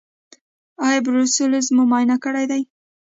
ایا 0.85 0.99
بروسلوز 1.05 1.67
مو 1.75 1.83
معاینه 1.89 2.15
کړی 2.23 2.45
دی؟ 2.51 2.61